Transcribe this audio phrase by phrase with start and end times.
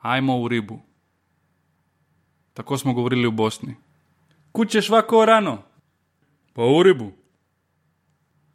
[0.00, 0.80] ajmo v ribu.
[2.54, 3.74] Tako smo govorili v Bosni.
[4.52, 5.62] Kučeš vako rano,
[6.52, 7.12] pa v ribu.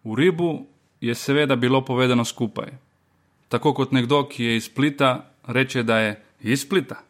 [0.04, 0.68] V ribu
[1.02, 2.72] je seveda bilo povedano skupaj.
[3.50, 7.02] Tako kot nekdo, ki je iz Splita, reče, da je iz Splita.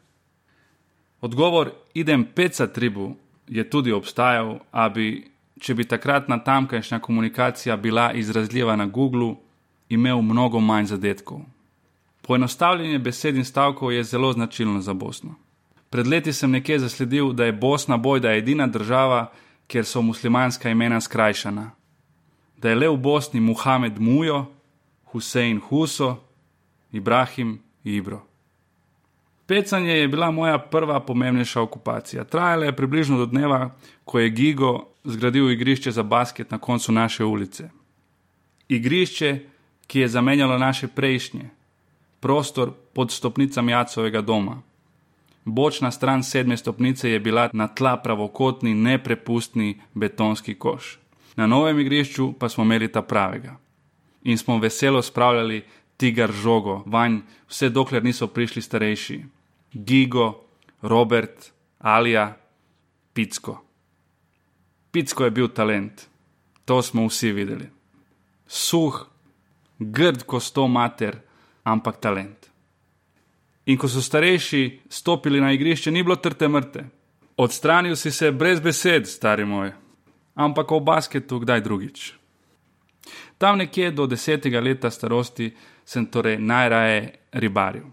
[1.21, 3.15] Odgovor idem pecat ribu
[3.47, 9.36] je tudi obstajal, a bi, če bi takratna tamkajšnja komunikacija bila izrazljiva na Google,
[9.89, 11.41] imel mnogo manj zadetkov.
[12.28, 15.36] Poenostavljanje besed in stavkov je zelo značilno za Bosno.
[15.90, 19.32] Pred leti sem nekje zasledil, da je Bosna bojda edina država,
[19.68, 21.72] kjer so muslimanska imena skrajšana.
[22.58, 24.46] Da je le v Bosni Muhamed Mujo,
[25.12, 26.16] Husein Huso,
[26.91, 28.22] Ibrahim Ibro.
[29.46, 32.23] Pecanje je bila moja prva pomembnejša okupacija.
[32.23, 37.26] Trajala je približno do dneva, ko je Gigo zgradil igrišče za basket na koncu naše
[37.26, 37.70] ulice.
[38.70, 39.40] Igrišče,
[39.88, 41.49] ki je zamenjalo naše prejšnje,
[42.20, 44.62] prostor pod stopnicami Jacovega doma.
[45.46, 50.98] Bočna stran sedme stopnice je bila na tla pravokotni, neprepustni betonski koš.
[51.35, 53.57] Na novem igrišču pa smo imeli ta pravega.
[54.24, 55.63] In smo veselo spravljali
[55.98, 59.24] tigar žogo, vanj, vse dokler niso prišli starejši.
[59.74, 60.41] Gigo,
[60.82, 62.38] Robert, Alija,
[63.13, 63.62] Picko.
[64.91, 66.07] Picko je bil talent,
[66.66, 67.69] to smo vsi videli.
[68.47, 69.06] Suh,
[69.79, 71.19] grd kot sto mater,
[71.66, 72.50] ampak talent.
[73.66, 76.85] In ko so starejši stopili na igrišče, ni bilo trte mrte.
[77.38, 79.74] Odstranil si se brez besed, stari moj,
[80.35, 82.13] ampak v basketu kdaj drugič.
[83.38, 85.50] Tam nekje do desetega leta starosti
[85.85, 87.90] sem torej najraje ribaril.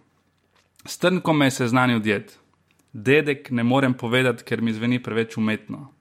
[0.85, 2.33] Strnko me je seznanil ded.
[2.93, 5.93] Dedek ne morem povedati, ker mi zveni preveč umetno.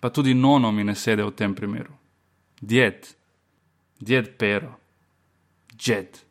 [0.00, 1.92] Pa tudi nono mi ne sede v tem primeru.
[2.60, 3.06] Ded,
[4.00, 4.74] ded pero,
[5.76, 6.29] džed.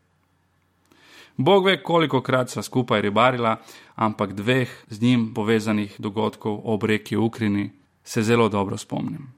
[1.39, 3.61] Bog ve, koliko krat sva skupaj ribarila,
[3.95, 7.69] ampak dveh z njim povezanih dogodkov ob reki Ukrini
[8.03, 9.31] se zelo dobro spomnim.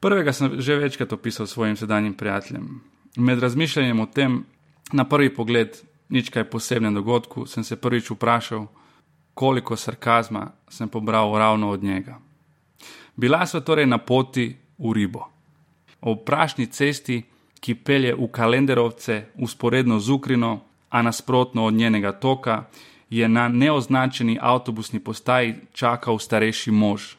[0.00, 2.80] Prvega sem že večkrat opisal svojim sedanjim prijateljem.
[3.16, 4.44] Med razmišljanjem o tem,
[4.92, 5.74] na prvi pogled,
[6.08, 8.66] nič kaj posebnem dogodku, sem se prvič vprašal,
[9.34, 12.20] koliko sarkazma sem pobral ravno od njega.
[13.16, 15.26] Bila sva torej na poti v ribo.
[16.00, 17.22] Ob prašni cesti,
[17.60, 20.60] ki pelje v kalenderovce, usporedno z Ukrino,
[20.90, 22.64] a nasprotno od njenega toka,
[23.10, 27.14] je na neoznačeni avtobusni postaji čakal starejši mož,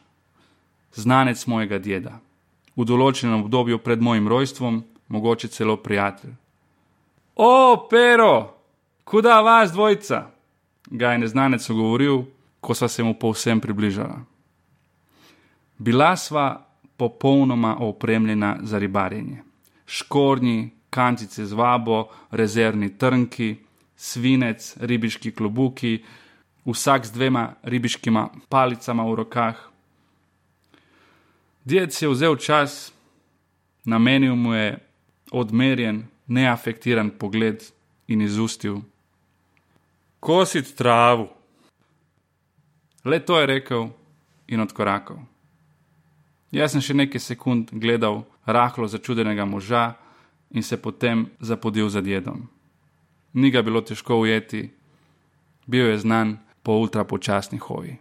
[0.94, 2.18] znanec mojega deda.
[2.76, 6.32] V določenem obdobju pred mojim rojstvom, mogoče celo prijatelj.
[7.36, 8.56] O, pero,
[9.04, 10.32] kuda vas dvojca?
[10.92, 12.24] ga je neznanec govoril,
[12.60, 14.20] ko sva se mu povsem približala.
[15.78, 16.62] Bila sva
[16.96, 19.42] popolnoma opremljena za ribarjenje.
[19.92, 23.56] Škornji, kancice z vabo, rezervni trnki,
[23.96, 25.98] svinec, ribiški klobuki,
[26.64, 29.58] vsak z dvema ribiškima palicama v rokah.
[31.64, 32.92] Djed si je vzel čas,
[33.84, 34.78] namenil mu je
[35.30, 37.62] odmerjen, neafektiran pogled
[38.08, 38.80] in izustil:
[40.20, 41.28] Kosit travu.
[43.04, 43.90] Le to je rekel
[44.48, 45.31] in odkorakal.
[46.52, 49.94] Jaz sem še nekaj sekund gledal rahlo začudenega moža
[50.52, 52.48] in se potem zapodil za jedom.
[53.32, 54.68] Ni ga bilo težko ujeti,
[55.66, 57.96] bil je znan po ultrapočasni hoji.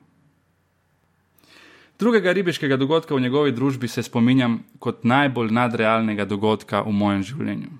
[1.99, 7.71] Drugega ribiškega dogodka v njegovi družbi se spominjam kot najbolj nadrealnega dogodka v mojem življenju.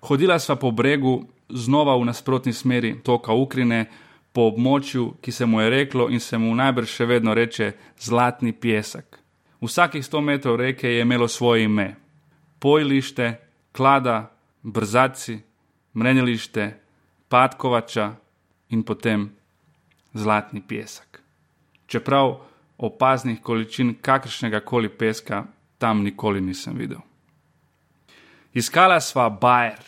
[0.00, 3.90] Hodila sva po bregu, znova v nasprotni smeri toka Ukrajine,
[4.32, 8.52] po območju, ki se mu je reklo in se mu najbrž še vedno reče Zlatni
[8.52, 9.19] pesek.
[9.60, 11.96] Vsakih sto metrov reke je imelo svoje ime:
[12.58, 13.40] Pojlište,
[13.72, 14.32] Klada,
[14.62, 15.40] Brzaci,
[15.94, 16.80] Mrenjalište,
[17.28, 18.14] Patkovača
[18.68, 19.30] in potem
[20.12, 21.20] Zlatni pesek.
[21.86, 22.40] Čeprav
[22.78, 25.44] opaznih količin kakršnega koli peska
[25.78, 26.98] tam nikoli nisem videl.
[28.52, 29.78] Iskala sva Bajer.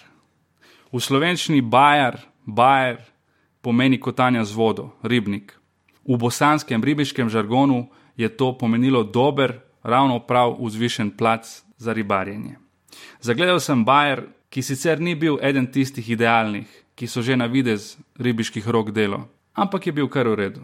[0.93, 3.01] V slovenščini Bajer, Bajer
[3.61, 5.57] pomeni kotanja z vodo, ribnik.
[6.05, 12.57] V bosanskem ribiškem žargonu je to pomenilo dober, ravno prav vzvišen plac za ribarjenje.
[13.21, 17.97] Zagledal sem Bajer, ki sicer ni bil eden tistih idealnih, ki so že na videz
[18.19, 20.63] ribiških rok delo, ampak je bil kar v redu.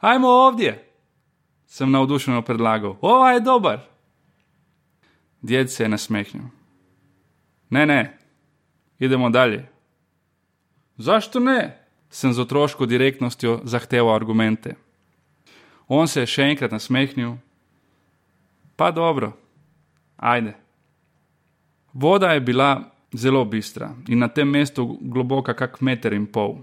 [0.00, 0.78] Ajmo ovdje,
[1.66, 2.96] sem navdušeno predlagal.
[3.00, 3.78] Ova je dober.
[5.42, 6.48] Djed se je nasmehnil.
[7.70, 8.18] Ne, ne,
[8.98, 9.68] idemo dalje.
[10.96, 11.82] Zašto ne?
[12.10, 14.74] Sem z otroško direktnostjo zahteval argumente.
[15.88, 17.36] On se je še enkrat nasmehnil.
[18.76, 19.32] Pa dobro,
[20.16, 20.54] ajde.
[21.94, 26.58] Voda je bila zelo bistra in na tem mestu globoka kak meter in pol.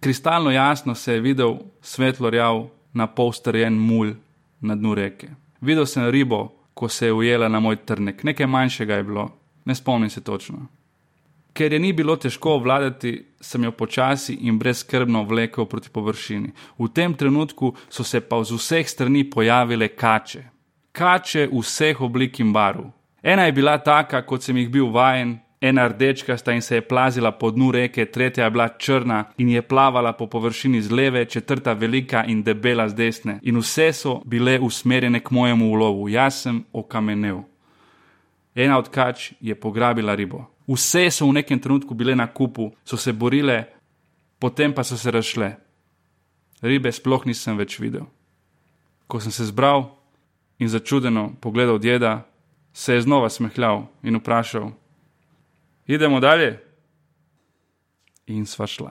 [0.00, 4.14] Kristalno jasno se je videl svetlo rjav na pol strjen mulj
[4.60, 5.28] na dnu reke.
[5.60, 9.28] Videl sem ribo, ko se je ujela na moj trnek, nekaj manjšega je bilo,
[9.64, 10.66] ne spomnim se točno.
[11.56, 16.50] Ker je ni bilo težko obvladati, sem jo počasi in brezkrbno vlekel proti površini.
[16.78, 20.42] V tem trenutku so se pa z vseh strani pojavile kače.
[20.92, 22.90] Kače vseh oblik in barv.
[23.22, 26.84] Ena je bila taka, kot sem jih bil vajen, ena rdečka sta in se je
[26.84, 31.24] plazila po dnu reke, tretja je bila črna in je plavala po površini z leve,
[31.24, 33.38] četrta velika in debela z desne.
[33.42, 36.08] In vse so bile usmerjene k mojemu ulovu.
[36.08, 37.40] Jaz sem okamenel.
[38.54, 40.44] Ena od kač je pograbila ribo.
[40.66, 43.64] Vse so v nekem trenutku bile na kupu, so se borile,
[44.38, 45.56] potem pa so se razšle.
[46.62, 48.06] Ribe sploh nisem več videl.
[49.06, 49.96] Ko sem se zbral
[50.58, 52.26] in začudeno pogledal djeda,
[52.72, 54.70] se je znova smehljal in vprašal:
[55.86, 56.62] Idemo dalje.
[58.26, 58.90] In sva šla.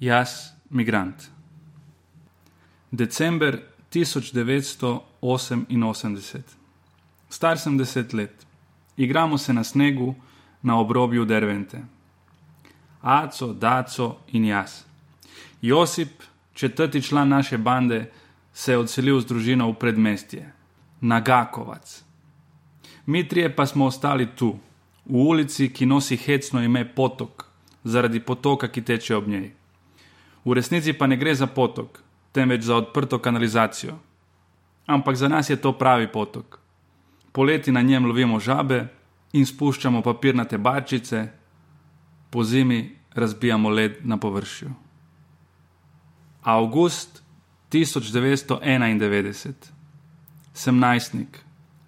[0.00, 0.28] Jaz,
[0.70, 1.30] migrant.
[2.90, 6.42] December 1988.
[7.30, 8.46] Star sem deset let.
[8.96, 10.14] Igramo se na snegu
[10.62, 11.84] na obrobju Dervente.
[13.02, 14.84] Aco, Daco in jaz.
[15.62, 18.10] Josip, četrti član naše bande,
[18.52, 20.52] se je odselil z družino v predmestje,
[21.00, 22.02] Nagakovac.
[23.06, 24.58] Mi trije pa smo ostali tu,
[25.04, 27.44] v ulici, ki nosi hecno ime Potok,
[27.84, 29.50] zaradi potoka, ki teče ob njej.
[30.44, 32.00] V resnici pa ne gre za potok,
[32.32, 33.98] temveč za odprto kanalizacijo.
[34.86, 36.63] Ampak za nas je to pravi potok.
[37.34, 38.86] Poleti na njem lovimo žabe
[39.34, 41.26] in spuščamo papirnate barčice,
[42.30, 44.70] po zimi razbijamo led na površju.
[46.42, 47.22] August
[47.72, 49.52] 1991,
[50.54, 51.44] sem najstnik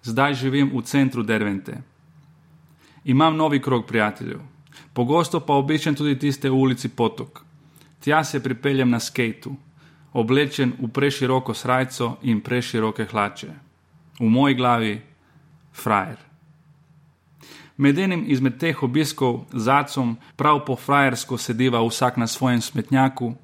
[0.07, 1.77] zdaj živim v centru Dervente.
[3.03, 4.39] Imam novi krog prijateljev,
[4.93, 7.43] pogosto pa obiščem tudi tiste ulici Potok.
[7.99, 9.55] Tja se pripeljem na skateu,
[10.13, 13.51] oblečen v preširoko srajco in preširoke hlače.
[14.19, 14.93] V moji glavi
[15.77, 16.17] frajer.
[17.77, 23.35] Med enim izmed teh obiskov z acom prav po frajersko sediva vsak na svojem smetnjaku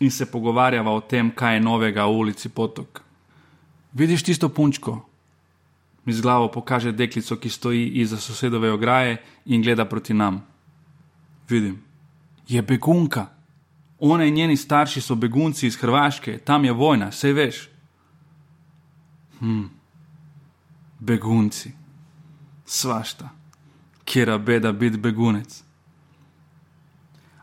[0.00, 3.02] in se pogovarjava o tem, kaj je novega v ulici Potok.
[3.92, 5.00] Vidiš tisto punčko,
[6.04, 10.42] mi z glavo pokaže deklico, ki stoji iza sosedove ograje in gleda proti nam.
[11.48, 11.82] Vidim,
[12.48, 13.26] je begunka.
[13.98, 17.68] Ona in njeni starši so begunci iz Hrvaške, tam je vojna, vse veš.
[19.40, 19.64] Hm,
[20.98, 21.72] begunci,
[22.64, 23.28] svašta,
[24.04, 25.62] kjer je beda biti begunec.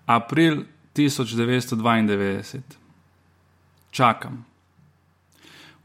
[0.05, 0.63] April
[0.95, 2.61] 1992.
[3.91, 4.45] Čakam.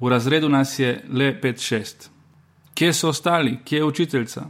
[0.00, 2.09] V razredu nas je le 5-6.
[2.75, 4.47] Kje so ostali, kje je učiteljica?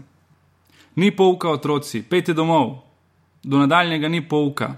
[0.97, 2.79] Ni pouka, otroci, pejte domov.
[3.43, 4.77] Do nadaljnega ni pouka,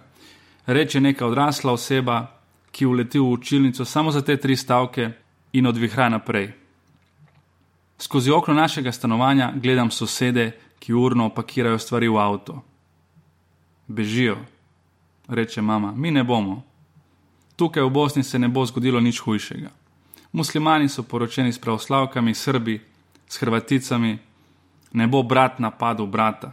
[0.66, 2.40] reče neka odrasla oseba,
[2.70, 5.10] ki uleti v učilnico samo za te tri stavke
[5.52, 6.59] in odvihra naprej.
[8.00, 12.62] Skozi okno našega stanovanja gledam sosede, ki urno pakirajo stvari v avto.
[13.86, 14.36] Bežijo,
[15.28, 16.62] reče mama, mi ne bomo.
[17.56, 19.68] Tukaj v Bosni se ne bo zgodilo nič hujšega.
[20.32, 22.80] Muslimani so poročeni s pravoslavkami, Srbi,
[23.28, 24.18] s Hrvaticami,
[24.92, 26.52] ne bo brat napadel brata.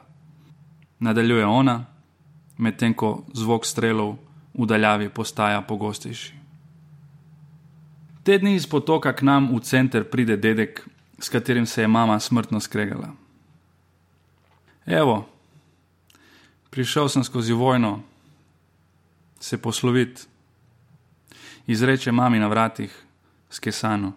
[1.00, 1.86] Nadaljuje ona,
[2.58, 4.18] medtem ko zvok strelov
[4.54, 6.34] v daljavi postaja pogostejši.
[8.24, 10.84] Te dni iz potoka k nam v center pride dedek,
[11.20, 13.10] s katerim se je mama smrtno skregala.
[14.86, 15.30] Evo,
[16.70, 18.02] prišel sem skozi vojno,
[19.40, 20.22] se posloviti,
[21.68, 23.04] izreče mami na vratih,
[23.50, 24.12] skesano.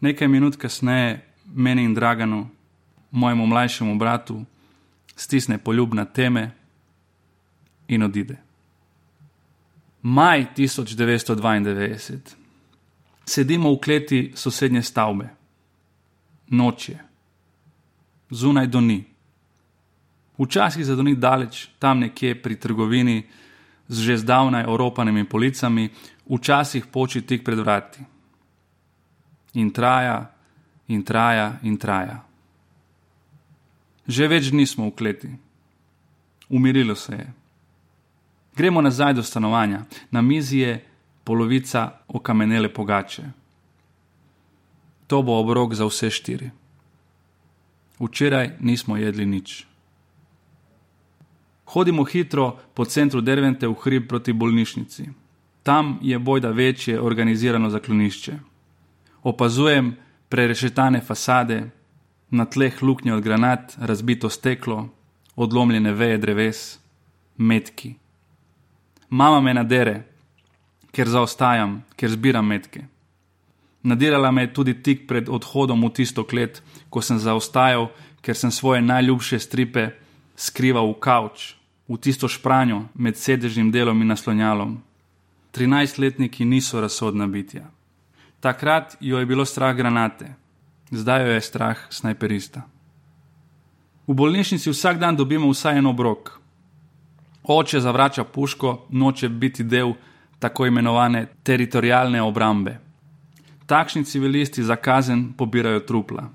[0.00, 2.48] Nekaj minut kasneje meni in Draganu,
[3.10, 4.44] mojemu mlajšemu bratu,
[5.16, 6.50] stisne poljubna teme
[7.88, 8.36] in odide.
[10.02, 12.18] Maj 1992.
[13.24, 15.41] Sedimo v kleti sosednje stavbe.
[16.52, 16.98] Noč je.
[18.30, 19.00] Zunaj doni.
[20.38, 23.22] Včasih zadoni daleč, tam nekje pri trgovini
[23.88, 25.90] z že zdavnaj oropanimi policami,
[26.28, 28.12] včasih poči tik pred vrati
[29.54, 30.32] in traja,
[30.86, 32.22] in traja, in traja.
[34.06, 35.30] Že več dni smo v kleti,
[36.48, 37.28] umirilo se je.
[38.56, 40.72] Gremo nazaj do stanovanja, na mizi je
[41.24, 43.41] polovica okamenele pogače.
[45.12, 46.48] To bo obrok za vse štiri.
[48.00, 49.66] Včeraj nismo jedli nič.
[51.68, 55.12] Hodimo hitro po centru Dervente v hrib proti bolnišnici.
[55.62, 58.52] Tam je bojda večje organizirano zaklonišče
[59.22, 59.96] opazujem
[60.28, 61.70] prerešetane fasade,
[62.30, 64.88] na tleh luknje od granat, razbito steklo,
[65.36, 66.78] odlomljene veje dreves,
[67.36, 67.94] metki.
[69.08, 70.02] Mama me nadere,
[70.92, 72.86] ker zaostajam, ker zbiram metke.
[73.82, 77.90] Nadirala me je tudi tik pred odhodom v tisto klet, ko sem zaostajal,
[78.22, 79.90] ker sem svoje najljubše stripe
[80.36, 81.54] skrival v kavč,
[81.88, 84.78] v tisto špranjo med sedežnim delom in naslonjalom.
[85.52, 87.66] 13-letniki niso razsodna bitja.
[88.40, 90.34] Takrat jo je bilo strah granate,
[90.90, 92.62] zdaj jo je strah snajperista.
[94.06, 96.38] V bolnišnici vsak dan dobimo vsaj en obrok.
[97.42, 99.92] Oče zavrača puško, noče biti del
[100.38, 102.78] tako imenovane teritorijalne obrambe.
[103.72, 106.28] Takšni civilisti za kazen pobirajo trupla.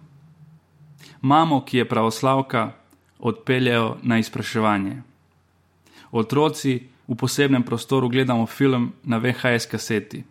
[1.21, 2.71] Mamo, ki je pravoslavka,
[3.19, 5.01] odpeljejo na izpraševanje.
[6.11, 10.23] Otroci v posebnem prostoru gledamo film na VHS kaseti.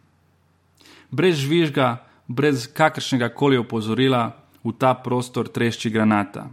[1.11, 4.35] Brez žvižga, brez kakršnega koli opozorila,
[4.65, 6.51] v ta prostor trešči granata.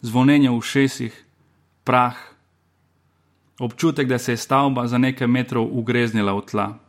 [0.00, 1.12] Zvonjenje v šesih,
[1.84, 2.16] prah,
[3.60, 6.85] občutek, da se je stavba za nekaj metrov ugreznila v tla.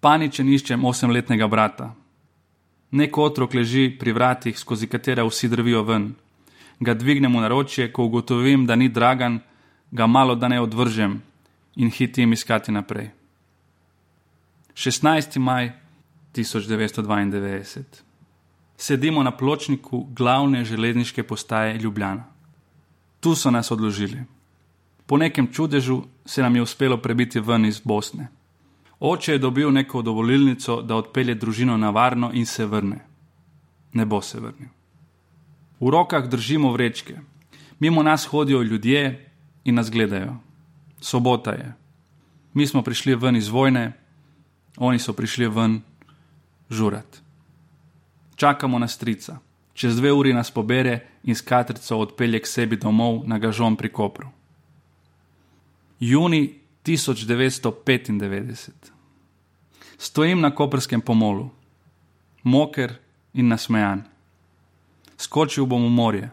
[0.00, 1.90] Paničen iščem osemletnega brata.
[2.90, 6.14] Nek otrok leži pri vratih, skozi katera vsi drvijo ven.
[6.80, 9.40] Ga dvignem v naročje, ko ugotovim, da ni dragan,
[9.90, 11.20] ga malo da ne odvržem
[11.76, 13.10] in hitim iskati naprej.
[14.74, 15.38] 16.
[15.38, 15.72] maj
[16.34, 17.84] 1992.
[18.76, 22.24] Sedimo na pločniku glavne železniške postaje Ljubljana.
[23.20, 24.24] Tu so nas odložili.
[25.06, 28.28] Po nekem čudežu se nam je uspelo prebiti ven iz Bosne.
[29.00, 33.00] Oče je dobil neko dovolilnico, da odpelje družino na varno in se vrne.
[33.92, 34.68] Ne bo se vrnil.
[35.80, 37.16] V rokah držimo vrečke.
[37.78, 39.30] Mimo nas hodijo ljudje
[39.64, 40.36] in nas gledajo.
[41.00, 41.72] Sobota je.
[42.54, 43.92] Mi smo prišli ven iz vojne,
[44.76, 45.80] oni so prišli ven
[46.70, 47.22] žurat.
[48.36, 49.38] Čakamo na strica.
[49.74, 53.88] Čez dve uri nas pobere in s katrico odpelje k sebi domov na Gažom pri
[53.92, 54.28] Kopru.
[56.00, 58.70] Juni 1995.
[59.98, 61.50] Stojim na koprskem pomolu,
[62.42, 62.94] moker
[63.34, 64.04] in nasmejan.
[65.16, 66.30] Skočil bom v morje,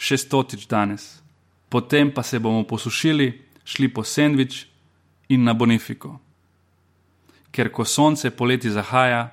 [0.00, 1.20] še stotič danes,
[1.68, 4.66] potem pa se bomo posušili, šli po sendvič
[5.28, 6.20] in na Bonifiko.
[7.52, 9.30] Ker ko sonce poleti zahaja,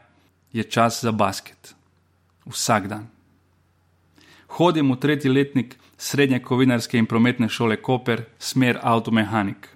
[0.51, 1.75] je čas za basket.
[2.45, 3.07] Vsak dan.
[4.57, 9.69] Hodim v tretji letnik srednje kovinarske in prometne šole Koper, smer avtomehanik.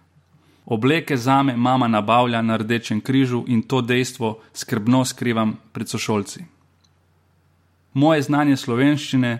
[0.65, 6.45] Obleke zame mama nabavlja na rdečem križu in to dejstvo skrbno skrivam pred sošolci.
[7.93, 9.39] Moje znanje slovenščine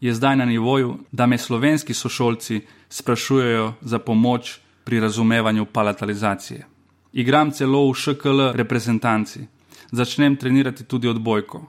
[0.00, 6.66] je zdaj na nivoju, da me slovenski sošolci sprašujejo za pomoč pri razumevanju palatalizacije.
[7.12, 9.46] Igram celo v ŠKL reprezentanci,
[9.90, 11.64] začnem trenirati tudi odbojko,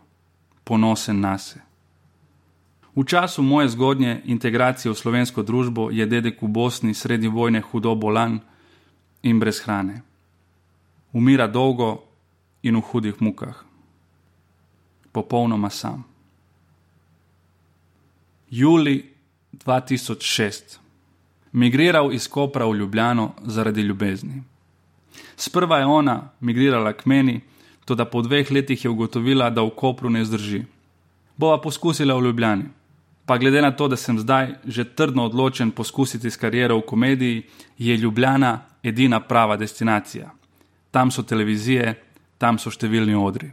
[0.64, 1.62] ponosen na se.
[2.96, 7.96] V času moje zgodnje integracije v slovensko družbo je dedek v Bosni sredi vojne hudo
[7.96, 8.40] bolan
[9.30, 10.02] in brez hrane.
[11.14, 12.04] Umira dolgo
[12.64, 13.64] in v hudih mukah.
[15.12, 16.04] Popolnoma sam.
[18.50, 19.14] Juli
[19.66, 20.80] 2006.
[21.52, 24.44] Migriral iz Kopra v Ljubljano zaradi ljubezni.
[25.36, 27.42] Sprva je ona migrirala k meni,
[27.86, 30.64] tudi po dveh letih je ugotovila, da v Kopru ne zdrži.
[31.38, 32.64] Bova poskusila v Ljubljani.
[33.26, 37.44] Pa glede na to, da sem zdaj že trdno odločen poskusiti s kariero v komediji,
[37.78, 40.32] je Ljubljana edina prava destinacija.
[40.92, 41.96] Tam so televizije,
[42.38, 43.52] tam so številni odri.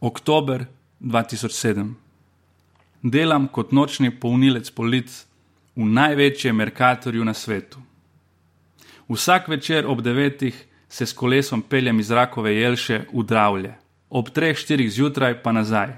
[0.00, 0.66] Oktober
[1.00, 1.92] 2007.
[3.02, 5.12] Delam kot nočni polnilec polic
[5.76, 7.82] v največjem Merkatorju na svetu.
[9.08, 10.56] Vsak večer ob devetih
[10.88, 13.74] se s kolesom peljem iz rakove jelše v Dravlje,
[14.08, 15.92] ob treh, štirih zjutraj pa nazaj,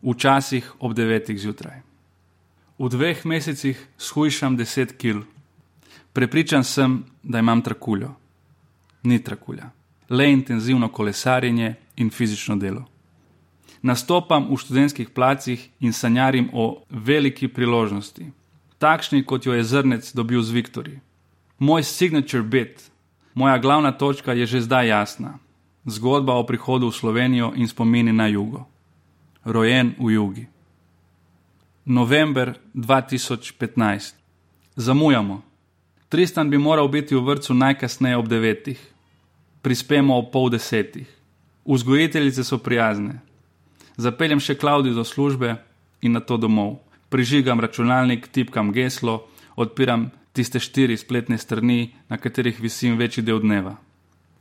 [0.00, 1.82] včasih ob devetih zjutraj.
[2.78, 5.26] V dveh mesecih shujšam deset kil.
[6.12, 8.14] Prepričan sem, da imam trakuljo.
[9.02, 9.70] Ni trakulja,
[10.08, 12.84] le intenzivno kolesarjenje in fizično delo.
[13.82, 18.26] Nastopam v študentskih placih in sanjarim o veliki priložnosti,
[18.78, 21.00] takšni kot jo je zrnec dobil z Viktorji.
[21.58, 22.90] Moj signature bit,
[23.34, 25.38] moja glavna točka je že zdaj jasna.
[25.84, 28.68] Zgodba o prihodu v Slovenijo in spomini na jugo.
[29.44, 30.46] Rojen v jugi.
[31.84, 34.14] November 2015.
[34.76, 35.49] Zamujamo.
[36.10, 38.78] Tristan bi moral biti v vrtu najkasneje ob devetih,
[39.62, 41.06] prispemo ob pol desetih.
[41.62, 43.20] Vzgojiteljice so prijazne.
[43.94, 45.54] Zapeljem še Klaudijo do službe
[46.02, 46.80] in na to domov.
[47.14, 53.76] Prižigam računalnik, tipkam geslo, odpiram tiste štiri spletne strani, na katerih visim večji del dneva.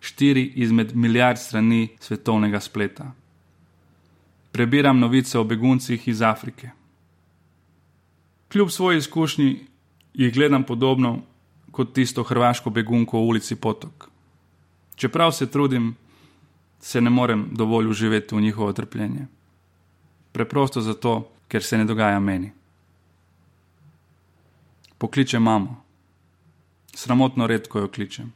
[0.01, 3.11] Štiri izmed milijard strani svetovnega spleta.
[4.51, 6.73] Prebiram novice o beguncih iz Afrike.
[8.49, 9.59] Kljub svoji izkušnji
[10.13, 11.28] jih gledam podobno
[11.71, 14.09] kot tisto hrvaško begunko v ulici Potok.
[14.95, 15.95] Čeprav se trudim,
[16.79, 19.27] se ne morem dovolj uživati v njihovo trpljenje.
[20.31, 22.51] Preprosto zato, ker se ne dogaja meni.
[24.97, 25.83] Pokliče mamo.
[26.95, 28.33] Sramotno redko jo kličem.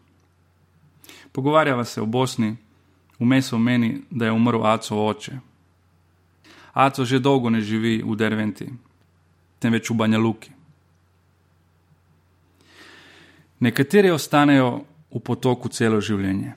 [1.31, 2.55] Pogovarjava se o Bosni,
[3.19, 5.39] vmes v meni, da je umrl Aco oče.
[6.73, 8.69] Aco že dolgo ne živi v Derventi,
[9.59, 10.19] temveč v Banja
[13.63, 16.51] Nekateri ostanejo v potoku celo življenje,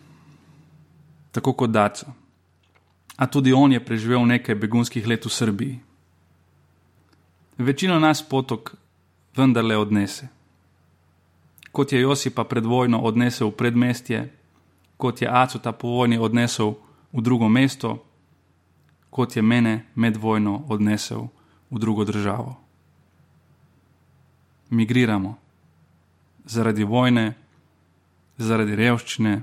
[1.31, 2.09] tako kot Daco.
[3.17, 5.77] A tudi on je preživel nekaj begunskih let v Srbiji.
[7.63, 8.75] Večino nas potok
[9.37, 10.27] vendarle odnese.
[11.71, 14.27] Kot je Josipa pred vojno odnesel v predmestje,
[14.97, 16.75] kot je Acuta po vojni odnesel
[17.13, 18.03] v drugo mesto,
[19.15, 21.29] kot je mene med vojno odnesel
[21.71, 22.57] v drugo državo.
[24.75, 25.46] Migriramo
[26.47, 27.35] zaradi vojne,
[28.39, 29.43] zaradi revščine,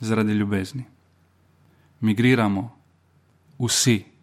[0.00, 0.84] zaradi ljubezni.
[2.00, 2.68] Migriramo
[3.58, 4.13] vsi.